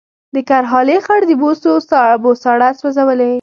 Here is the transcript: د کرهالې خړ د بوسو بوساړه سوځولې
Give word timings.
د 0.35 0.37
کرهالې 0.49 0.97
خړ 1.05 1.21
د 1.29 1.31
بوسو 1.41 1.71
بوساړه 2.23 2.69
سوځولې 2.79 3.29